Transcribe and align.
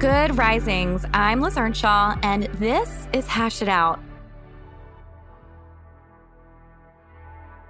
Good 0.00 0.38
risings. 0.38 1.04
I'm 1.12 1.42
Liz 1.42 1.58
Earnshaw, 1.58 2.16
and 2.22 2.44
this 2.54 3.06
is 3.12 3.26
Hash 3.26 3.60
It 3.60 3.68
Out. 3.68 4.00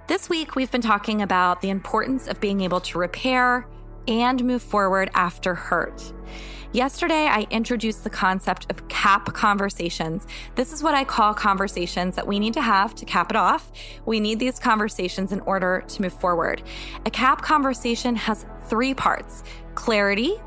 This 0.07 0.29
week, 0.29 0.55
we've 0.55 0.71
been 0.71 0.79
talking 0.79 1.21
about 1.21 1.61
the 1.61 1.69
importance 1.69 2.29
of 2.29 2.39
being 2.39 2.61
able 2.61 2.79
to 2.79 2.97
repair 2.97 3.67
and 4.07 4.45
move 4.45 4.61
forward 4.61 5.11
after 5.13 5.55
hurt. 5.55 6.13
Yesterday, 6.71 7.27
I 7.27 7.47
introduced 7.49 8.05
the 8.05 8.09
concept 8.09 8.65
of 8.71 8.87
cap 8.87 9.33
conversations. 9.33 10.25
This 10.55 10.71
is 10.71 10.81
what 10.81 10.95
I 10.95 11.03
call 11.03 11.33
conversations 11.33 12.15
that 12.15 12.25
we 12.25 12.39
need 12.39 12.53
to 12.53 12.61
have 12.61 12.95
to 12.95 13.03
cap 13.03 13.29
it 13.31 13.35
off. 13.35 13.73
We 14.05 14.21
need 14.21 14.39
these 14.39 14.57
conversations 14.57 15.33
in 15.33 15.41
order 15.41 15.83
to 15.85 16.01
move 16.01 16.13
forward. 16.13 16.63
A 17.05 17.09
cap 17.09 17.41
conversation 17.41 18.15
has 18.15 18.45
three 18.67 18.93
parts 18.93 19.43
clarity, 19.75 20.37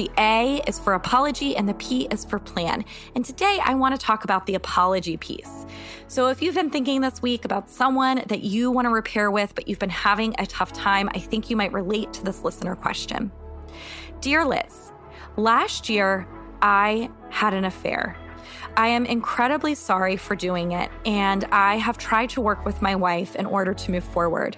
the 0.00 0.10
A 0.16 0.62
is 0.66 0.78
for 0.78 0.94
apology 0.94 1.54
and 1.54 1.68
the 1.68 1.74
P 1.74 2.06
is 2.10 2.24
for 2.24 2.38
plan. 2.38 2.86
And 3.14 3.22
today 3.22 3.60
I 3.62 3.74
want 3.74 3.94
to 3.94 4.00
talk 4.00 4.24
about 4.24 4.46
the 4.46 4.54
apology 4.54 5.18
piece. 5.18 5.66
So 6.08 6.28
if 6.28 6.40
you've 6.40 6.54
been 6.54 6.70
thinking 6.70 7.02
this 7.02 7.20
week 7.20 7.44
about 7.44 7.68
someone 7.68 8.22
that 8.28 8.40
you 8.40 8.70
want 8.70 8.86
to 8.86 8.90
repair 8.90 9.30
with, 9.30 9.54
but 9.54 9.68
you've 9.68 9.78
been 9.78 9.90
having 9.90 10.34
a 10.38 10.46
tough 10.46 10.72
time, 10.72 11.10
I 11.14 11.18
think 11.18 11.50
you 11.50 11.56
might 11.56 11.74
relate 11.74 12.14
to 12.14 12.24
this 12.24 12.42
listener 12.44 12.74
question. 12.74 13.30
Dear 14.22 14.46
Liz, 14.46 14.90
last 15.36 15.90
year 15.90 16.26
I 16.62 17.10
had 17.28 17.52
an 17.52 17.66
affair. 17.66 18.16
I 18.78 18.88
am 18.88 19.04
incredibly 19.04 19.74
sorry 19.74 20.16
for 20.16 20.34
doing 20.34 20.72
it, 20.72 20.90
and 21.04 21.44
I 21.52 21.76
have 21.76 21.98
tried 21.98 22.30
to 22.30 22.40
work 22.40 22.64
with 22.64 22.80
my 22.80 22.96
wife 22.96 23.36
in 23.36 23.44
order 23.44 23.74
to 23.74 23.90
move 23.90 24.04
forward. 24.04 24.56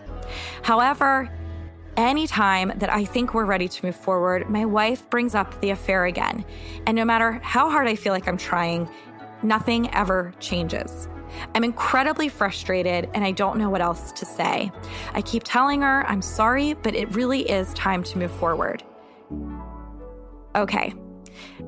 However, 0.63 1.37
Anytime 1.97 2.73
that 2.77 2.91
I 2.91 3.05
think 3.05 3.35
we're 3.35 3.45
ready 3.45 3.69
to 3.69 3.85
move 3.85 3.97
forward, 3.97 4.48
my 4.48 4.65
wife 4.65 5.09
brings 5.11 5.35
up 5.35 5.61
the 5.61 5.71
affair 5.71 6.07
again. 6.07 6.45
And 6.87 6.97
no 6.97 7.05
matter 7.05 7.33
how 7.43 7.69
hard 7.69 7.87
I 7.87 7.97
feel 7.97 8.15
like 8.15 8.27
I'm 8.27 8.39
trying, 8.39 8.89
nothing 9.43 9.93
ever 9.95 10.33
changes. 10.41 11.09
I'm 11.55 11.65
incredibly 11.65 12.29
frustrated 12.29 13.11
and 13.13 13.25
I 13.25 13.33
don't 13.33 13.59
know 13.59 13.69
what 13.69 13.83
else 13.83 14.11
to 14.13 14.25
say. 14.25 14.73
I 15.13 15.20
keep 15.20 15.43
telling 15.45 15.83
her 15.83 16.07
I'm 16.07 16.23
sorry, 16.23 16.75
but 16.75 16.95
it 16.95 17.15
really 17.15 17.43
is 17.51 17.75
time 17.75 18.03
to 18.05 18.19
move 18.19 18.33
forward. 18.33 18.83
Okay, 20.57 20.95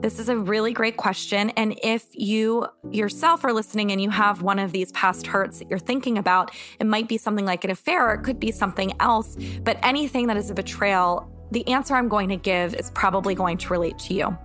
this 0.00 0.18
is 0.18 0.28
a 0.28 0.36
really 0.36 0.72
great 0.72 0.96
question. 0.96 1.50
And 1.50 1.78
if 1.82 2.06
you 2.12 2.66
yourself 2.90 3.44
are 3.44 3.52
listening 3.52 3.92
and 3.92 4.00
you 4.00 4.10
have 4.10 4.42
one 4.42 4.58
of 4.58 4.72
these 4.72 4.92
past 4.92 5.26
hurts 5.26 5.58
that 5.58 5.70
you're 5.70 5.78
thinking 5.78 6.18
about, 6.18 6.50
it 6.78 6.86
might 6.86 7.08
be 7.08 7.18
something 7.18 7.44
like 7.44 7.64
an 7.64 7.70
affair, 7.70 8.08
or 8.08 8.14
it 8.14 8.22
could 8.22 8.40
be 8.40 8.52
something 8.52 8.92
else. 9.00 9.36
But 9.62 9.78
anything 9.82 10.26
that 10.28 10.36
is 10.36 10.50
a 10.50 10.54
betrayal, 10.54 11.30
the 11.50 11.66
answer 11.68 11.94
I'm 11.94 12.08
going 12.08 12.28
to 12.30 12.36
give 12.36 12.74
is 12.74 12.90
probably 12.90 13.34
going 13.34 13.58
to 13.58 13.68
relate 13.70 13.98
to 14.00 14.14
you. 14.14 14.36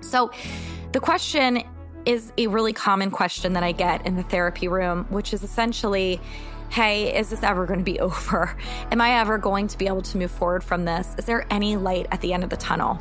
So 0.00 0.30
the 0.92 1.00
question 1.00 1.62
is 2.04 2.32
a 2.36 2.48
really 2.48 2.72
common 2.72 3.10
question 3.10 3.52
that 3.52 3.62
I 3.62 3.70
get 3.72 4.04
in 4.06 4.16
the 4.16 4.24
therapy 4.24 4.66
room, 4.66 5.06
which 5.10 5.32
is 5.32 5.44
essentially, 5.44 6.20
hey, 6.72 7.14
is 7.14 7.28
this 7.28 7.42
ever 7.42 7.66
going 7.66 7.78
to 7.78 7.84
be 7.84 8.00
over? 8.00 8.56
Am 8.90 9.00
I 9.00 9.20
ever 9.20 9.36
going 9.36 9.68
to 9.68 9.76
be 9.76 9.86
able 9.86 10.00
to 10.00 10.16
move 10.16 10.30
forward 10.30 10.64
from 10.64 10.86
this? 10.86 11.14
Is 11.18 11.26
there 11.26 11.46
any 11.50 11.76
light 11.76 12.06
at 12.10 12.22
the 12.22 12.32
end 12.32 12.44
of 12.44 12.50
the 12.50 12.56
tunnel? 12.56 12.98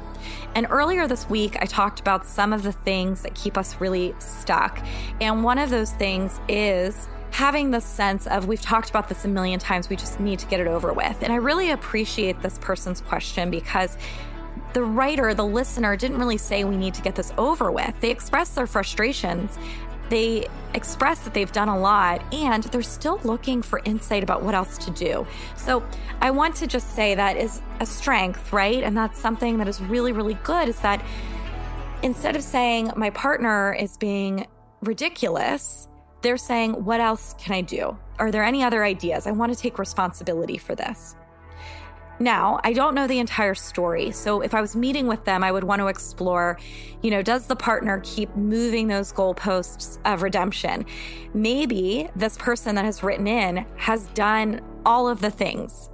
And 0.56 0.68
earlier 0.70 1.08
this 1.08 1.30
week, 1.30 1.56
I 1.62 1.66
talked 1.66 2.02
about 2.02 2.26
some 2.26 2.52
of 2.52 2.64
the 2.64 2.74
things 2.74 3.22
that 3.22 3.34
keep 3.34 3.58
us 3.58 3.80
really 3.80 4.14
stuck. 4.20 4.86
And 5.22 5.46
one 5.46 5.58
of 5.58 5.70
those 5.70 5.92
things 5.94 6.38
is 6.50 7.08
having 7.32 7.72
the 7.72 7.80
sense 7.80 8.28
of 8.28 8.46
we've 8.46 8.62
talked 8.62 8.90
about 8.90 9.08
this 9.08 9.24
a 9.24 9.30
million 9.30 9.58
times, 9.58 9.88
we 9.88 9.96
just 9.96 10.20
need 10.20 10.40
to 10.40 10.48
get 10.48 10.60
it 10.60 10.68
over 10.68 10.92
with. 10.92 11.24
And 11.24 11.32
I 11.32 11.38
really 11.38 11.72
appreciate 11.72 12.42
this 12.42 12.60
person's 12.60 13.00
question 13.00 13.50
because 13.50 13.98
the 14.74 14.84
writer, 14.84 15.34
the 15.34 15.46
listener, 15.46 15.96
didn't 15.96 16.18
really 16.18 16.38
say 16.38 16.66
we 16.66 16.76
need 16.76 16.94
to 16.96 17.02
get 17.02 17.16
this 17.16 17.32
over 17.38 17.72
with. 17.72 17.94
They 18.02 18.12
expressed 18.12 18.56
their 18.56 18.68
frustrations 18.68 19.58
they 20.12 20.46
express 20.74 21.22
that 21.22 21.34
they've 21.34 21.52
done 21.52 21.70
a 21.70 21.80
lot 21.80 22.22
and 22.34 22.64
they're 22.66 22.82
still 22.82 23.20
looking 23.24 23.62
for 23.62 23.82
insight 23.86 24.24
about 24.24 24.44
what 24.44 24.54
else 24.54 24.78
to 24.78 24.92
do. 24.92 25.26
So 25.56 25.84
I 26.20 26.32
want 26.32 26.56
to 26.58 26.68
just 26.68 26.96
say 26.96 27.16
that 27.16 27.38
is 27.38 27.62
a 27.80 27.86
strength, 27.86 28.52
right? 28.52 28.84
And 28.84 28.96
that's 28.96 29.20
something 29.20 29.58
that 29.58 29.68
is 29.68 29.82
really, 29.82 30.12
really 30.12 30.36
good 30.44 30.68
is 30.68 30.80
that 30.82 31.04
instead 32.04 32.36
of 32.36 32.44
saying 32.44 32.92
my 32.96 33.10
partner 33.10 33.74
is 33.74 33.98
being 33.98 34.48
ridiculous, 34.82 35.88
they're 36.22 36.38
saying, 36.38 36.84
what 36.84 37.00
else 37.00 37.34
can 37.40 37.54
I 37.56 37.62
do? 37.62 37.98
Are 38.20 38.32
there 38.32 38.44
any 38.44 38.64
other 38.64 38.84
ideas? 38.84 39.28
I 39.28 39.32
want 39.32 39.54
to 39.54 39.58
take 39.58 39.80
responsibility 39.80 40.58
for 40.58 40.76
this. 40.76 41.16
Now, 42.22 42.60
I 42.64 42.74
don't 42.74 42.94
know 42.94 43.08
the 43.08 43.18
entire 43.18 43.56
story. 43.56 44.12
So 44.12 44.42
if 44.42 44.54
I 44.54 44.62
was 44.62 44.76
meeting 44.76 45.08
with 45.08 45.26
them, 45.26 45.44
I 45.44 45.52
would 45.52 45.64
want 45.64 45.80
to 45.80 45.88
explore, 45.88 46.60
you 47.02 47.10
know, 47.10 47.24
does 47.24 47.48
the 47.48 47.56
partner 47.56 48.00
keep 48.04 48.36
moving 48.36 48.88
those 48.88 49.12
goalposts 49.12 49.98
of 50.06 50.22
redemption? 50.22 50.86
Maybe 51.34 52.10
this 52.16 52.38
person 52.38 52.76
that 52.76 52.86
has 52.86 53.02
written 53.02 53.26
in 53.28 53.66
has 53.76 54.06
done 54.10 54.62
all 54.86 55.10
of 55.10 55.20
the 55.20 55.32
things. 55.32 55.90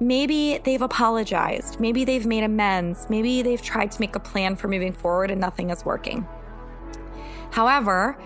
Maybe 0.00 0.58
they've 0.64 0.80
apologized. 0.80 1.78
Maybe 1.78 2.06
they've 2.06 2.24
made 2.24 2.42
amends. 2.42 3.06
Maybe 3.10 3.42
they've 3.42 3.60
tried 3.60 3.92
to 3.92 4.00
make 4.00 4.16
a 4.16 4.20
plan 4.20 4.56
for 4.56 4.68
moving 4.68 4.94
forward 4.94 5.30
and 5.30 5.38
nothing 5.38 5.68
is 5.68 5.84
working. 5.84 6.26
However, 7.50 8.18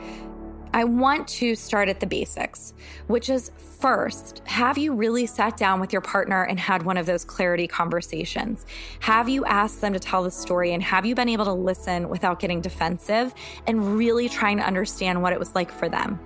I 0.74 0.82
want 0.82 1.28
to 1.28 1.54
start 1.54 1.88
at 1.88 2.00
the 2.00 2.06
basics, 2.06 2.74
which 3.06 3.30
is 3.30 3.52
first, 3.78 4.42
have 4.44 4.76
you 4.76 4.92
really 4.92 5.24
sat 5.24 5.56
down 5.56 5.78
with 5.78 5.92
your 5.92 6.02
partner 6.02 6.42
and 6.42 6.58
had 6.58 6.82
one 6.82 6.96
of 6.96 7.06
those 7.06 7.24
clarity 7.24 7.68
conversations? 7.68 8.66
Have 8.98 9.28
you 9.28 9.44
asked 9.44 9.80
them 9.82 9.92
to 9.92 10.00
tell 10.00 10.24
the 10.24 10.32
story 10.32 10.72
and 10.72 10.82
have 10.82 11.06
you 11.06 11.14
been 11.14 11.28
able 11.28 11.44
to 11.44 11.52
listen 11.52 12.08
without 12.08 12.40
getting 12.40 12.60
defensive 12.60 13.32
and 13.68 13.96
really 13.96 14.28
trying 14.28 14.56
to 14.56 14.64
understand 14.64 15.22
what 15.22 15.32
it 15.32 15.38
was 15.38 15.54
like 15.54 15.70
for 15.70 15.88
them? 15.88 16.18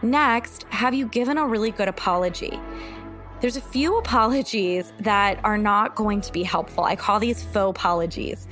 Next, 0.00 0.62
have 0.70 0.94
you 0.94 1.06
given 1.06 1.36
a 1.36 1.46
really 1.46 1.70
good 1.70 1.88
apology? 1.88 2.58
There's 3.42 3.58
a 3.58 3.60
few 3.60 3.98
apologies 3.98 4.90
that 5.00 5.38
are 5.44 5.58
not 5.58 5.96
going 5.96 6.22
to 6.22 6.32
be 6.32 6.44
helpful. 6.44 6.84
I 6.84 6.96
call 6.96 7.20
these 7.20 7.42
faux 7.42 7.78
apologies. 7.78 8.48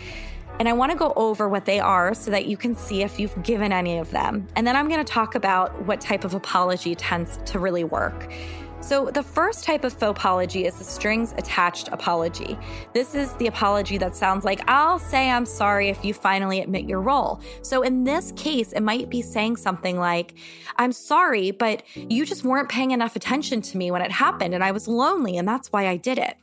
And 0.60 0.68
I 0.68 0.72
want 0.72 0.92
to 0.92 0.96
go 0.96 1.12
over 1.16 1.48
what 1.48 1.64
they 1.64 1.80
are 1.80 2.14
so 2.14 2.30
that 2.30 2.46
you 2.46 2.56
can 2.56 2.76
see 2.76 3.02
if 3.02 3.18
you've 3.18 3.42
given 3.42 3.72
any 3.72 3.98
of 3.98 4.10
them. 4.12 4.46
And 4.54 4.66
then 4.66 4.76
I'm 4.76 4.88
going 4.88 5.04
to 5.04 5.12
talk 5.12 5.34
about 5.34 5.82
what 5.84 6.00
type 6.00 6.24
of 6.24 6.34
apology 6.34 6.94
tends 6.94 7.38
to 7.46 7.58
really 7.58 7.84
work. 7.84 8.32
So, 8.80 9.06
the 9.06 9.22
first 9.22 9.64
type 9.64 9.82
of 9.82 9.94
faux 9.94 10.10
apology 10.10 10.66
is 10.66 10.74
the 10.74 10.84
strings 10.84 11.32
attached 11.38 11.88
apology. 11.88 12.58
This 12.92 13.14
is 13.14 13.32
the 13.36 13.46
apology 13.46 13.96
that 13.96 14.14
sounds 14.14 14.44
like, 14.44 14.60
I'll 14.68 14.98
say 14.98 15.30
I'm 15.30 15.46
sorry 15.46 15.88
if 15.88 16.04
you 16.04 16.12
finally 16.12 16.60
admit 16.60 16.84
your 16.84 17.00
role. 17.00 17.40
So, 17.62 17.80
in 17.80 18.04
this 18.04 18.32
case, 18.32 18.74
it 18.74 18.82
might 18.82 19.08
be 19.08 19.22
saying 19.22 19.56
something 19.56 19.98
like, 19.98 20.34
I'm 20.76 20.92
sorry, 20.92 21.50
but 21.50 21.82
you 21.94 22.26
just 22.26 22.44
weren't 22.44 22.68
paying 22.68 22.90
enough 22.90 23.16
attention 23.16 23.62
to 23.62 23.78
me 23.78 23.90
when 23.90 24.02
it 24.02 24.12
happened, 24.12 24.52
and 24.52 24.62
I 24.62 24.72
was 24.72 24.86
lonely, 24.86 25.38
and 25.38 25.48
that's 25.48 25.72
why 25.72 25.88
I 25.88 25.96
did 25.96 26.18
it. 26.18 26.36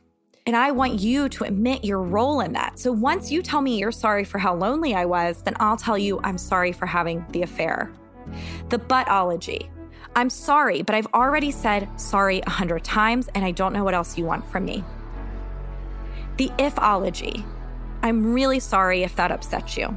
And 0.44 0.56
I 0.56 0.72
want 0.72 0.98
you 0.98 1.28
to 1.28 1.44
admit 1.44 1.84
your 1.84 2.02
role 2.02 2.40
in 2.40 2.52
that. 2.54 2.76
So 2.76 2.90
once 2.90 3.30
you 3.30 3.42
tell 3.42 3.60
me 3.60 3.78
you're 3.78 3.92
sorry 3.92 4.24
for 4.24 4.38
how 4.38 4.54
lonely 4.54 4.92
I 4.92 5.04
was, 5.04 5.40
then 5.42 5.54
I'll 5.60 5.76
tell 5.76 5.96
you 5.96 6.20
I'm 6.24 6.36
sorry 6.36 6.72
for 6.72 6.86
having 6.86 7.24
the 7.30 7.42
affair. 7.42 7.92
The 8.68 8.78
butology. 8.78 9.70
I'm 10.16 10.28
sorry, 10.28 10.82
but 10.82 10.96
I've 10.96 11.06
already 11.14 11.52
said 11.52 11.88
sorry 11.96 12.42
a 12.44 12.50
hundred 12.50 12.82
times 12.82 13.28
and 13.36 13.44
I 13.44 13.52
don't 13.52 13.72
know 13.72 13.84
what 13.84 13.94
else 13.94 14.18
you 14.18 14.24
want 14.24 14.50
from 14.50 14.64
me. 14.64 14.82
The 16.38 16.48
ifology. 16.58 17.44
I'm 18.02 18.34
really 18.34 18.58
sorry 18.58 19.04
if 19.04 19.14
that 19.14 19.30
upsets 19.30 19.76
you. 19.76 19.96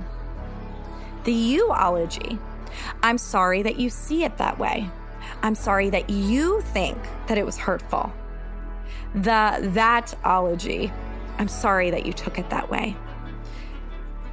The 1.23 1.33
youology. 1.33 2.37
I'm 3.01 3.17
sorry 3.17 3.63
that 3.63 3.79
you 3.79 3.89
see 3.89 4.23
it 4.23 4.37
that 4.37 4.59
way. 4.59 4.91
I'm 5.41 5.55
sorry 5.55 5.89
that 5.89 6.11
you 6.11 6.61
think 6.61 6.99
that 7.25 7.39
it 7.39 7.45
was 7.47 7.57
hurtful 7.57 8.13
the 9.15 9.71
thatology. 9.73 10.91
I'm 11.37 11.47
sorry 11.47 11.89
that 11.89 12.05
you 12.05 12.13
took 12.13 12.37
it 12.37 12.49
that 12.49 12.69
way. 12.69 12.95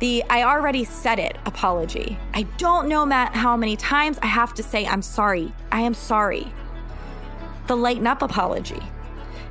The 0.00 0.25
I 0.29 0.43
already 0.43 0.84
said 0.84 1.20
it 1.20 1.38
apology. 1.46 2.19
I 2.34 2.43
don't 2.58 2.88
know, 2.88 3.06
Matt, 3.06 3.34
how 3.34 3.56
many 3.56 3.76
times 3.76 4.19
I 4.20 4.26
have 4.26 4.52
to 4.55 4.62
say 4.62 4.84
I'm 4.87 5.02
sorry. 5.02 5.52
I 5.70 5.82
am 5.82 5.94
sorry. 5.94 6.52
The 7.69 7.76
lighten 7.76 8.06
up 8.06 8.23
apology. 8.23 8.82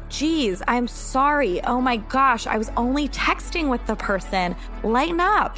geez, 0.09 0.61
I'm 0.67 0.89
sorry. 0.89 1.63
Oh 1.63 1.79
my 1.79 1.95
gosh, 1.95 2.45
I 2.45 2.57
was 2.57 2.69
only 2.75 3.07
texting 3.07 3.69
with 3.69 3.85
the 3.87 3.95
person. 3.95 4.55
Lighten 4.83 5.21
up. 5.21 5.57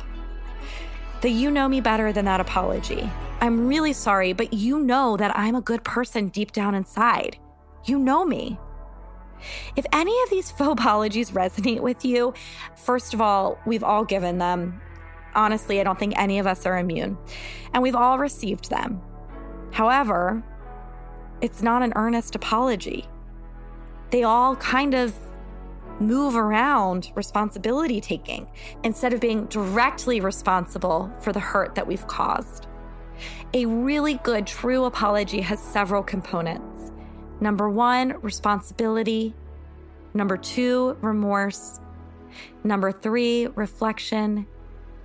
The 1.21 1.29
you 1.29 1.49
know 1.49 1.67
me 1.67 1.81
better 1.81 2.13
than 2.13 2.25
that 2.25 2.39
apology. 2.39 3.09
I'm 3.41 3.67
really 3.67 3.93
sorry, 3.93 4.33
but 4.33 4.53
you 4.53 4.79
know 4.79 5.17
that 5.17 5.35
I'm 5.35 5.55
a 5.55 5.61
good 5.61 5.83
person 5.83 6.29
deep 6.29 6.51
down 6.51 6.75
inside. 6.75 7.37
You 7.85 7.97
know 7.97 8.23
me. 8.23 8.59
If 9.75 9.85
any 9.91 10.15
of 10.23 10.29
these 10.29 10.51
faux 10.57 10.71
apologies 10.71 11.31
resonate 11.31 11.81
with 11.81 12.05
you, 12.05 12.33
first 12.75 13.13
of 13.13 13.21
all, 13.21 13.59
we've 13.65 13.83
all 13.83 14.05
given 14.05 14.37
them. 14.37 14.81
Honestly, 15.35 15.79
I 15.79 15.83
don't 15.83 15.97
think 15.97 16.13
any 16.15 16.39
of 16.39 16.45
us 16.45 16.65
are 16.65 16.77
immune, 16.77 17.17
and 17.73 17.81
we've 17.81 17.95
all 17.95 18.19
received 18.19 18.69
them. 18.69 19.01
However, 19.71 20.43
it's 21.41 21.63
not 21.63 21.81
an 21.81 21.93
earnest 21.95 22.35
apology. 22.35 23.05
They 24.11 24.23
all 24.23 24.55
kind 24.57 24.93
of 24.93 25.15
move 25.99 26.35
around 26.35 27.11
responsibility 27.15 28.01
taking 28.01 28.47
instead 28.83 29.13
of 29.13 29.19
being 29.19 29.45
directly 29.45 30.19
responsible 30.19 31.11
for 31.19 31.33
the 31.33 31.39
hurt 31.39 31.75
that 31.75 31.87
we've 31.87 32.07
caused. 32.07 32.67
A 33.53 33.65
really 33.65 34.15
good, 34.23 34.47
true 34.47 34.85
apology 34.85 35.41
has 35.41 35.59
several 35.59 36.03
components. 36.03 36.72
Number 37.43 37.69
one, 37.69 38.21
responsibility. 38.21 39.33
Number 40.13 40.37
two, 40.37 40.95
remorse. 41.01 41.81
Number 42.63 42.93
three, 42.93 43.47
reflection. 43.47 44.47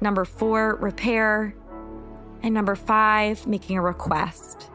Number 0.01 0.25
four, 0.25 0.77
repair. 0.77 1.57
And 2.45 2.55
number 2.55 2.77
five, 2.77 3.45
making 3.49 3.77
a 3.77 3.83
request. 3.83 4.71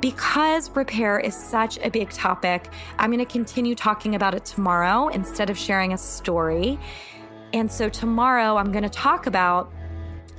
Because 0.00 0.70
repair 0.76 1.18
is 1.18 1.34
such 1.34 1.78
a 1.78 1.90
big 1.90 2.10
topic, 2.10 2.68
I'm 2.96 3.10
going 3.10 3.18
to 3.18 3.24
continue 3.24 3.74
talking 3.74 4.14
about 4.14 4.36
it 4.36 4.44
tomorrow 4.44 5.08
instead 5.08 5.50
of 5.50 5.58
sharing 5.58 5.92
a 5.92 5.98
story. 5.98 6.78
And 7.52 7.72
so, 7.72 7.88
tomorrow, 7.88 8.56
I'm 8.56 8.70
going 8.70 8.84
to 8.84 8.88
talk 8.88 9.26
about 9.26 9.72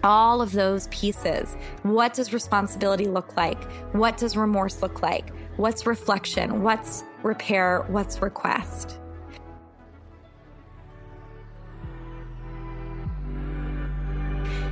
all 0.06 0.42
of 0.42 0.54
those 0.54 0.88
pieces. 0.88 1.58
What 1.82 2.14
does 2.14 2.32
responsibility 2.32 3.08
look 3.08 3.36
like? 3.36 3.62
What 3.94 4.16
does 4.16 4.38
remorse 4.38 4.82
look 4.82 5.02
like? 5.02 5.34
What's 5.58 5.86
reflection? 5.86 6.64
What's 6.64 7.04
repair? 7.22 7.86
What's 7.88 8.24
request? 8.24 8.98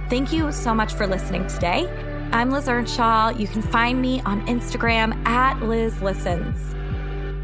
Thank 0.10 0.34
you 0.34 0.52
so 0.52 0.74
much 0.74 0.94
for 0.94 1.06
listening 1.06 1.46
today. 1.46 1.88
I'm 2.32 2.50
Liz 2.50 2.68
Earnshaw. 2.68 3.30
You 3.30 3.48
can 3.48 3.62
find 3.62 4.02
me 4.02 4.22
on 4.22 4.46
Instagram 4.48 5.24
at 5.28 5.62
Liz 5.62 6.02
Listens. 6.02 6.58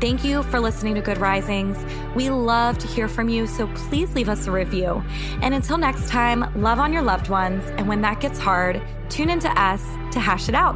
Thank 0.02 0.24
you 0.24 0.42
for 0.44 0.60
listening 0.60 0.96
to 0.96 1.02
Good 1.02 1.20
Risings. 1.20 1.78
We 2.16 2.32
love 2.32 2.80
to 2.80 2.88
hear 2.88 3.08
from 3.08 3.30
you, 3.30 3.46
so 3.46 3.68
please 3.68 4.14
leave 4.16 4.30
us 4.30 4.48
a 4.48 4.52
review. 4.52 5.04
And 5.44 5.54
until 5.54 5.78
next 5.78 6.10
time, 6.10 6.52
love 6.62 6.80
on 6.80 6.92
your 6.92 7.04
loved 7.04 7.30
ones. 7.30 7.64
And 7.78 7.88
when 7.88 8.02
that 8.02 8.20
gets 8.20 8.40
hard, 8.40 8.82
tune 9.10 9.30
into 9.30 9.50
us 9.62 9.84
to 10.12 10.20
hash 10.20 10.50
it 10.50 10.56
out. 10.56 10.76